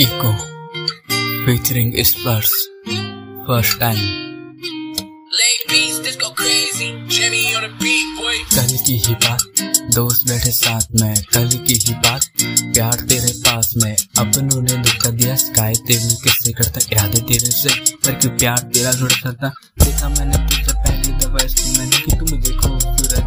Kiko 0.00 0.30
featuring 1.44 1.90
Spurs 2.08 2.50
first 3.50 3.74
time. 3.76 4.02
कल 8.54 8.76
की 8.86 8.98
ही 8.98 9.14
बात 9.14 9.42
दोस्त 9.94 10.28
बैठे 10.28 10.50
साथ 10.50 10.80
में। 11.00 11.24
कल 11.24 11.48
की 11.48 11.74
ही 11.74 11.94
बात 11.94 12.26
प्यार 12.42 12.92
तेरे 12.92 13.32
पास 13.32 13.74
में। 13.76 13.96
अपनों 14.18 14.62
ने 14.62 14.72
धोखा 14.72 15.10
दिया 15.10 15.36
शिकायत 15.36 15.78
तेरी 15.78 16.14
किससे 16.14 16.52
करता 16.52 16.80
इरादे 16.92 17.20
तेरे 17.20 17.50
से। 17.50 17.90
पर 17.90 18.12
क्यों 18.12 18.32
प्यार 18.32 18.58
तेरा 18.58 18.92
जुड़ 18.92 19.12
सकता? 19.12 19.48
देखा 19.84 20.08
मैंने 20.08 20.36
तुझसे 20.36 20.72
पहली 20.72 21.12
दफ़ा 21.12 21.44
इसकी 21.44 21.78
मैंने 21.78 21.98
कि 21.98 22.16
तू 22.16 22.36
मुझे 22.36 22.52
खूबसूरत 22.52 23.25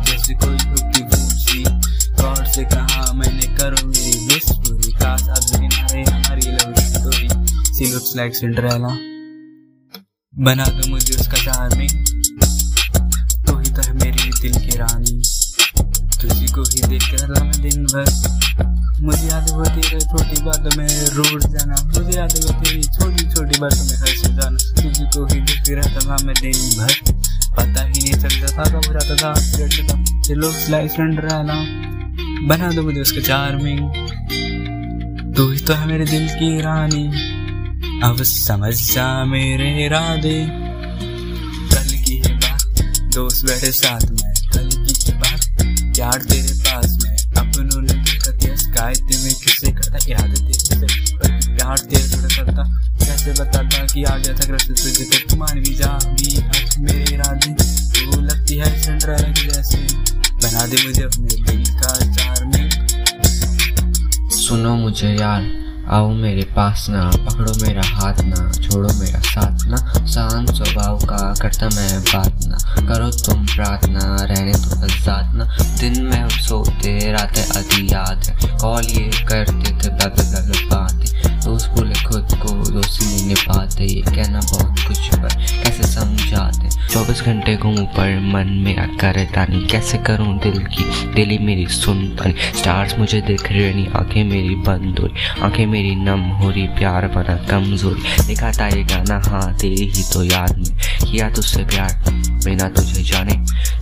सी 7.80 7.86
लुक्स 7.92 8.16
लाइक 8.16 8.36
सिंड्रेला 8.36 8.88
बना 10.34 10.66
दो 10.68 10.90
मुझे 10.92 11.14
उसका 11.14 11.38
चार्मिंग 11.44 11.92
तू 13.48 13.60
ही 13.60 13.70
तो 13.72 13.82
है 13.82 13.94
मेरी 13.94 14.32
दिल 14.42 14.58
की 14.64 14.76
रानी। 14.78 15.16
तुझी 16.22 16.48
को 16.48 16.64
ही 16.64 16.82
देख 16.88 17.06
कर 17.12 17.24
रहा 17.28 17.44
मैं 17.44 17.62
दिन 17.62 17.86
भर। 17.86 18.08
मुझे 19.04 19.28
याद 19.28 19.50
है 19.50 19.56
वो 19.58 19.64
तेरे 19.64 20.00
छोटी 20.00 20.44
बातों 20.44 20.78
में 20.78 20.92
रूठ 21.14 21.46
जाना। 21.46 21.76
मुझे 21.86 22.18
याद 22.18 22.36
है 22.36 22.42
वो 22.42 22.60
तेरी 22.64 22.84
छोटी 22.84 23.30
छोटी 23.36 23.60
बातों 23.60 23.84
में 23.86 23.98
हंस 23.98 24.28
जाना। 24.28 24.58
तुझी 24.82 25.06
को 25.06 25.26
ही 25.26 25.40
देख 25.40 25.70
रहता 25.70 26.00
था 26.00 26.18
मैं 26.26 26.36
दिन 26.42 26.60
भर। 26.78 26.94
पता 27.56 27.82
ही 27.84 28.00
नहीं 28.04 28.14
चलता 28.14 28.48
था, 28.58 28.70
कब 28.70 28.92
जाता 28.94 29.16
था 29.16 29.34
था 29.34 30.22
चलो 30.22 30.52
स्लाइस 30.52 31.00
रहना 31.00 31.64
बना 32.48 32.72
दो 32.72 32.82
मुझे 32.82 33.02
उसका 33.02 33.22
चार्मिंग 33.22 33.82
तू 35.36 35.52
ही 35.52 35.60
तो 35.60 35.74
है 35.74 35.88
मेरे 35.88 36.06
दिल 36.06 36.28
की 36.28 36.62
रानी। 36.62 37.29
अब 38.04 38.24
समझ 38.24 38.94
जा 38.94 39.26
मेरे 39.26 39.86
इरादे। 39.86 40.48
कल 41.76 42.04
की 42.04 42.22
है 42.26 42.38
बात, 42.38 42.82
दोस्त 43.14 43.46
बैठे 43.46 43.72
साथ 43.72 44.02
में। 44.02 44.34
कल 44.54 44.70
की 44.70 44.94
ही 45.06 45.12
बात 45.12 45.42
प्यार 45.96 46.14
तेरे 46.14 46.54
पास 46.54 47.04
में। 47.04 47.18
अपनों 47.18 47.82
ने 47.82 47.94
देखा 47.94 48.32
दिया 48.32 48.56
शिकायत 48.56 49.02
में 49.02 49.34
किससे 49.34 49.72
करता 49.72 49.98
इरादे 50.10 50.34
तेरे 50.34 50.54
से। 50.54 51.18
पर 51.18 51.58
प्यार 51.58 51.78
तेरे 51.78 52.10
थोड़ा 52.10 52.36
करता 52.36 52.64
कैसे 53.06 53.32
बताता 53.32 53.86
कि 53.86 54.04
आ 54.04 54.18
गया 54.18 54.34
था 54.34 54.56
रस्ते 54.56 54.74
तुझे 54.74 55.06
तो 55.06 55.30
तू 55.30 55.36
मान 55.36 55.60
भी 55.60 55.76
जा। 55.76 56.00
भी 56.06 56.38
अब 56.38 56.70
मेरे 56.80 57.16
इरादे। 57.16 57.54
तू 58.06 58.22
लगती 58.22 58.56
है 58.56 58.84
सिंड्रेला 58.84 59.32
की 59.32 59.48
जैसे। 59.48 59.88
बना 60.24 60.66
दे 60.68 60.88
मुझे 60.88 61.04
अपने 61.04 61.44
दिल 61.44 61.66
का 61.76 62.14
चार्मिंग 62.16 62.72
सुनो 64.32 64.76
मुझे 64.76 65.08
यार 65.08 65.59
आओ 65.92 66.10
मेरे 66.14 66.44
पास 66.56 66.86
ना, 66.90 67.04
पकड़ो 67.26 67.54
मेरा 67.62 67.82
हाथ 67.86 68.22
ना, 68.24 68.52
छोड़ो 68.54 68.90
मेरा 69.00 69.20
साथ 69.20 69.66
ना। 69.68 69.78
शांत 70.06 70.52
स्वभाव 70.52 70.98
का 71.06 71.22
करता 71.42 71.70
मैं 71.70 72.02
बात 72.04 72.46
ना, 72.48 72.58
करो 72.88 73.10
तुम 73.26 73.46
प्रार्थना, 73.46 74.04
रहने 74.22 74.54
तो 74.54 74.82
आज़ाद 74.84 75.34
ना। 75.36 75.46
दिन 75.80 76.04
में 76.04 76.30
सोते, 76.30 77.12
रातें 77.12 77.42
आधी 77.58 77.88
याद 77.94 78.24
है, 78.26 78.58
कॉल 78.58 78.84
ये 78.84 79.10
करते 79.26 79.72
थे 79.74 79.96
चौबीस 86.90 87.22
घंटे 87.22 87.56
को 87.56 87.72
पर 87.86 88.20
मन 88.20 88.48
मेरा 88.66 89.12
रहता 89.12 89.46
नहीं। 89.46 89.68
कैसे 89.68 89.98
करूँ 89.98 90.38
दिल 90.40 90.60
की? 90.66 90.84
दिली 91.14 91.38
मेरी 91.38 91.66
सुनता 91.68 92.26
नहीं 92.26 92.54
स्टार्स 92.58 92.98
मुझे 93.00 93.22
दिख 93.22 93.52
रहे 93.52 93.74
नहीं 93.74 93.88
आँखें 93.88 94.24
मेरी 94.24 94.56
बंद 94.56 95.00
हो 95.00 95.06
रही 95.06 95.42
आँखें 95.42 95.66
मेरी 95.66 95.96
नम 95.96 96.20
हो 96.20 96.50
रही, 96.50 96.68
प्यार 96.68 97.08
बना 97.08 97.36
कमज़ोरी। 97.50 98.28
दिखाता 98.28 98.68
ये 98.68 98.84
गाना 98.84 99.22
हाँ 99.30 99.58
तेरी 99.58 99.86
ही 99.86 100.04
तो 100.14 100.24
याद 100.24 100.58
में। 100.58 100.78
किया 101.12 101.30
तुझसे 101.30 101.64
प्यार, 101.64 102.04
बिना 102.46 102.70
तुझे 102.70 103.04
जाने। 103.04 103.36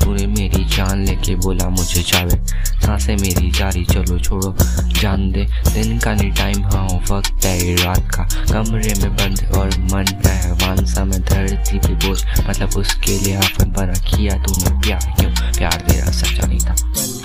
तूने 0.08 0.28
मेरी 0.28 0.66
जान 0.66 1.06
लेके 1.06 1.36
बोला 1.36 1.70
मुझे 1.70 2.02
जावे। 2.02 2.46
साँसें 2.56 3.18
मेरी 3.18 3.52
जारी, 3.52 3.86
चलो 3.86 4.20
छोड़ो। 4.20 4.56
जान 5.02 5.32
दे, 5.32 5.46
दिन 5.46 6.00
का 6.00 6.14
नहीं 6.14 6.32
टाइम 6.32 6.64
हाँ 6.64 7.06
वक्त 7.12 7.46
है, 7.46 7.76
रात 7.76 8.00
का। 8.00 8.24
कमरे 8.24 8.94
में 8.98 9.16
बंद 9.16 9.52
और 9.56 9.68
मन 9.68 10.06
रहवान 10.26 10.86
सा 10.86 11.06
मैं 11.06 11.22
धरती 11.22 11.78
पे 11.78 11.94
बोझ। 11.94 12.26
मतलब 12.50 12.70
उसके 12.70 13.20
लिए 13.20 13.36
आपन 13.36 13.72
बना 13.72 13.94
किया 13.94 14.44
तूने, 14.44 14.82
प्यार 14.82 15.16
क्यों? 15.20 15.52
प्यार 15.54 15.86
तेरा 15.90 16.12
सच्चा 16.12 16.48
नहीं 16.48 16.60
था। 16.60 16.76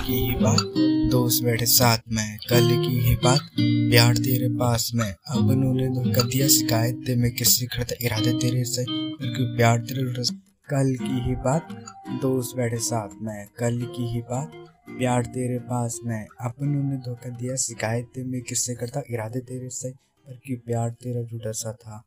की 0.07 0.13
ही 0.13 0.31
बात, 0.31 0.75
दोस्त 1.13 1.45
बैठे 1.45 1.67
साथ 1.67 1.99
में, 2.13 2.39
कल 2.51 2.69
की 2.69 3.09
ही 3.09 3.15
बात। 3.15 3.41
प्यार 3.61 4.15
तेरे 4.15 4.49
पास 4.49 4.93
में, 4.95 5.15
अब 5.29 5.49
उन्होंने 5.49 5.89
धोखा 5.89 6.23
दिया 6.23 6.49
शिकायत 6.49 6.95
ते 7.07 7.17
मैं 7.17 7.35
किससे 7.35 7.67
करता 7.67 7.95
इरादे 8.03 8.33
तेरे 8.33 8.65
से। 8.65 8.85
पर 8.91 9.37
क्यों 9.37 9.57
प्यार 9.57 9.79
तेरे 9.79 10.03
कल 10.73 10.95
की 10.95 11.29
ही 11.29 11.35
बात, 11.35 11.69
दोस्त 12.23 12.57
बैठे 12.57 12.77
साथ 12.77 13.09
में, 13.23 13.49
कल 13.59 13.83
की 13.83 14.15
ही 14.15 14.21
बात। 14.21 14.53
प्यार 14.89 15.25
तेरे 15.25 15.59
पास 15.59 16.01
में, 16.05 16.27
अपन 16.41 16.77
उन्हें 16.77 17.01
धोखा 17.01 17.29
दिया, 17.29 17.57
शिकायत 17.57 18.13
में 18.19 18.43
किससे 18.43 18.75
करता, 18.75 19.03
इरादे 19.11 19.41
तेरे 19.41 19.69
से 19.69 19.91
पर 19.91 20.41
कि 20.47 20.57
प्यार 20.57 20.91
तेरा 20.91 21.23
जुड़ा 21.23 21.53
सा 21.53 21.73
था? 21.73 22.03